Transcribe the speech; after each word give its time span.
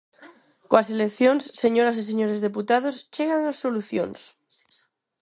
Coas 0.69 0.87
eleccións, 0.95 1.43
señoras 1.63 1.97
e 1.97 2.03
señores 2.09 2.43
deputados, 2.47 2.95
chegan 3.15 3.41
as 3.51 3.57
solucións. 3.63 4.19